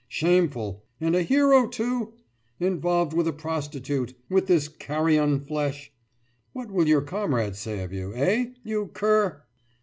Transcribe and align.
Shameful! 0.07 0.83
And 0.99 1.15
a 1.15 1.21
hero, 1.21 1.67
too? 1.67 2.13
Involved 2.59 3.13
with 3.13 3.27
a 3.27 3.31
prostitute... 3.31 4.15
with 4.31 4.47
this 4.47 4.67
carrion 4.67 5.39
flesh? 5.41 5.93
What 6.53 6.71
will 6.71 6.87
your 6.87 7.03
comrades 7.03 7.59
say 7.59 7.83
of 7.83 7.93
you, 7.93 8.11
eh, 8.15 8.47
you 8.63 8.87
cur? 8.95 9.43